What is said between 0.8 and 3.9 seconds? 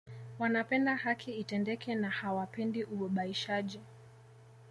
haki itendeke na hawapendi ubabaishaji